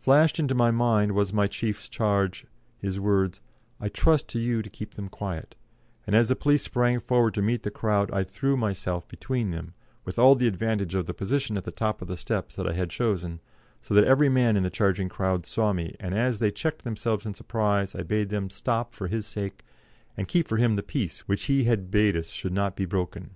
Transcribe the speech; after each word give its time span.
Flashed 0.00 0.40
into 0.40 0.54
my 0.54 0.70
mind 0.70 1.12
my 1.34 1.46
chief's 1.46 1.90
charge, 1.90 2.46
his 2.78 2.98
words, 2.98 3.42
"I 3.78 3.90
trust 3.90 4.26
to 4.28 4.38
you 4.38 4.62
to 4.62 4.70
keep 4.70 4.94
them 4.94 5.10
quiet," 5.10 5.56
and 6.06 6.16
as 6.16 6.28
the 6.28 6.36
police 6.36 6.62
sprang 6.62 7.00
forward 7.00 7.34
to 7.34 7.42
meet 7.42 7.64
the 7.64 7.70
crowd 7.70 8.10
I 8.10 8.24
threw 8.24 8.56
myself 8.56 9.06
between 9.08 9.50
them, 9.50 9.74
with 10.06 10.18
all 10.18 10.36
the 10.36 10.46
advantage 10.48 10.94
of 10.94 11.04
the 11.04 11.12
position 11.12 11.58
of 11.58 11.64
the 11.64 11.70
top 11.70 12.00
of 12.00 12.08
the 12.08 12.16
steps 12.16 12.56
that 12.56 12.66
I 12.66 12.72
had 12.72 12.88
chosen, 12.88 13.42
so 13.82 13.92
that 13.92 14.04
every 14.04 14.30
man 14.30 14.56
in 14.56 14.62
the 14.62 14.70
charging 14.70 15.10
crowd 15.10 15.44
saw 15.44 15.74
me, 15.74 15.94
and 16.00 16.14
as 16.14 16.38
they 16.38 16.50
checked 16.50 16.82
themselves 16.84 17.26
in 17.26 17.34
surprise 17.34 17.94
I 17.94 18.04
bade 18.04 18.30
them 18.30 18.48
stop 18.48 18.94
for 18.94 19.08
his 19.08 19.26
sake, 19.26 19.66
and 20.16 20.26
keep 20.26 20.48
for 20.48 20.56
him 20.56 20.76
the 20.76 20.82
peace 20.82 21.28
which 21.28 21.44
he 21.44 21.64
had 21.64 21.90
bade 21.90 22.16
us 22.16 22.30
should 22.30 22.54
not 22.54 22.74
be 22.74 22.86
broken. 22.86 23.32